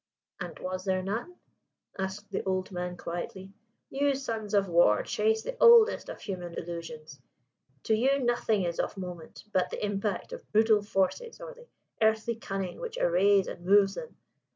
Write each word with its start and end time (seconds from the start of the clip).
"And 0.39 0.57
was 0.57 0.83
there 0.83 1.03
none?" 1.03 1.35
asked 1.99 2.31
the 2.31 2.41
old 2.43 2.71
man 2.71 2.97
quietly. 2.97 3.53
"You 3.91 4.15
sons 4.15 4.55
of 4.55 4.67
war 4.67 5.03
chase 5.03 5.43
the 5.43 5.55
oldest 5.61 6.09
of 6.09 6.19
human 6.19 6.55
illusions: 6.55 7.21
to 7.83 7.93
you 7.93 8.17
nothing 8.17 8.63
is 8.63 8.79
of 8.79 8.97
moment 8.97 9.43
but 9.53 9.69
the 9.69 9.85
impact 9.85 10.33
of 10.33 10.51
brutal 10.51 10.81
forces 10.81 11.39
or 11.39 11.53
the 11.53 11.67
earthly 12.01 12.33
cunning 12.35 12.79
which 12.79 12.97
arrays 12.97 13.45
and 13.45 13.63
moves 13.63 13.93
them. 13.93 14.17